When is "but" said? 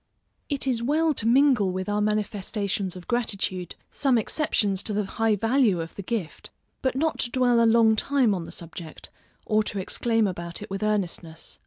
6.81-6.95